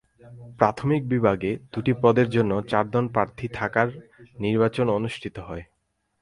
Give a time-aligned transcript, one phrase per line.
[0.59, 3.91] প্রাথমিক বিভাগে দুটি পদের জন্য চারজন প্রার্থী থাকায়
[4.39, 5.63] নির্বাচন অনুষ্ঠিত হয়।